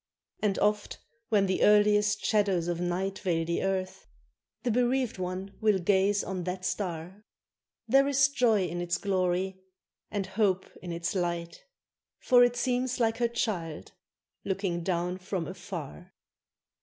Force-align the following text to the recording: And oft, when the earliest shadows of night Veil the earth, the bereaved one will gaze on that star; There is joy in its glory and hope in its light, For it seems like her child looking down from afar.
And 0.41 0.57
oft, 0.57 0.97
when 1.29 1.45
the 1.45 1.61
earliest 1.61 2.25
shadows 2.25 2.67
of 2.67 2.81
night 2.81 3.19
Veil 3.19 3.45
the 3.45 3.61
earth, 3.61 4.07
the 4.63 4.71
bereaved 4.71 5.19
one 5.19 5.53
will 5.61 5.77
gaze 5.77 6.23
on 6.23 6.43
that 6.45 6.65
star; 6.65 7.23
There 7.87 8.07
is 8.07 8.27
joy 8.27 8.65
in 8.65 8.81
its 8.81 8.97
glory 8.97 9.61
and 10.09 10.25
hope 10.25 10.65
in 10.81 10.91
its 10.91 11.13
light, 11.13 11.65
For 12.17 12.43
it 12.43 12.55
seems 12.55 12.99
like 12.99 13.17
her 13.17 13.27
child 13.27 13.91
looking 14.43 14.81
down 14.81 15.19
from 15.19 15.45
afar. 15.47 16.13